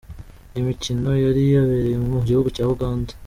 Iyi 0.53 0.65
mikino 0.69 1.09
yari 1.25 1.41
yabereye 1.53 1.97
mu 2.11 2.17
gihugu 2.27 2.47
cya 2.55 2.65
Uganda. 2.73 3.11